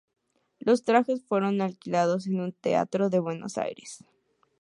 Los 0.57 0.83
trajes 0.83 1.23
fueron 1.23 1.61
alquilados 1.61 2.25
en 2.25 2.39
un 2.39 2.53
teatro 2.53 3.07
en 3.13 3.23
Buenos 3.23 3.59
Aires. 3.59 4.03